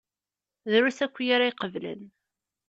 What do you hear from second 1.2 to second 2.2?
ara iqeblen.